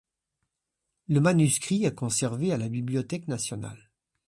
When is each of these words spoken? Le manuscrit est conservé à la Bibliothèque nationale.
Le 1.09 1.19
manuscrit 1.19 1.85
est 1.85 1.93
conservé 1.93 2.51
à 2.51 2.57
la 2.57 2.69
Bibliothèque 2.69 3.27
nationale. 3.27 3.91